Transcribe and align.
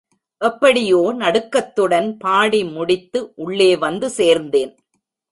எப்படியோ 0.41 1.01
நடுக்கத்துடன் 1.13 2.07
பாடி 2.17 2.61
முடித்து 2.63 3.19
உள்ளே 3.35 3.69
வந்து 3.75 4.07
சேர்ந்தேன். 4.17 4.71